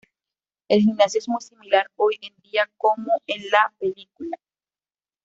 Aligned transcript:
El 0.67 0.81
gimnasio 0.81 1.19
es 1.19 1.29
muy 1.29 1.41
similar 1.41 1.85
hoy 1.95 2.17
en 2.23 2.33
día 2.41 2.67
como 2.75 3.11
en 3.27 3.47
la 3.51 3.71
película. 3.79 4.35